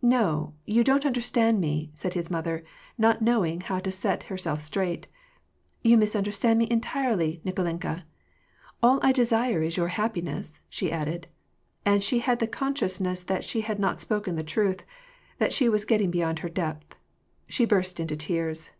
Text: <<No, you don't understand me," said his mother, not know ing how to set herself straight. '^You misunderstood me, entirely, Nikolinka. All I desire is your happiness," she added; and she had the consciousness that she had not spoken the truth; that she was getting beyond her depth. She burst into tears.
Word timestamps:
<<No, 0.00 0.54
you 0.64 0.84
don't 0.84 1.04
understand 1.04 1.60
me," 1.60 1.90
said 1.92 2.14
his 2.14 2.30
mother, 2.30 2.62
not 2.96 3.20
know 3.20 3.44
ing 3.44 3.62
how 3.62 3.80
to 3.80 3.90
set 3.90 4.22
herself 4.30 4.60
straight. 4.60 5.08
'^You 5.84 5.98
misunderstood 5.98 6.56
me, 6.56 6.68
entirely, 6.70 7.40
Nikolinka. 7.44 8.04
All 8.80 9.00
I 9.02 9.10
desire 9.10 9.60
is 9.60 9.76
your 9.76 9.88
happiness," 9.88 10.60
she 10.68 10.92
added; 10.92 11.26
and 11.84 12.00
she 12.00 12.20
had 12.20 12.38
the 12.38 12.46
consciousness 12.46 13.24
that 13.24 13.42
she 13.42 13.62
had 13.62 13.80
not 13.80 14.00
spoken 14.00 14.36
the 14.36 14.44
truth; 14.44 14.84
that 15.38 15.52
she 15.52 15.68
was 15.68 15.84
getting 15.84 16.12
beyond 16.12 16.38
her 16.46 16.48
depth. 16.48 16.94
She 17.48 17.64
burst 17.64 17.98
into 17.98 18.16
tears. 18.16 18.70